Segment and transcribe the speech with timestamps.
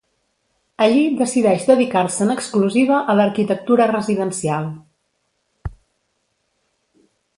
[0.85, 4.73] Allí decideix dedicar-se en exclusiva a l'arquitectura residencial.